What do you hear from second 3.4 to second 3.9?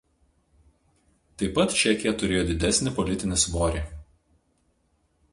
svorį.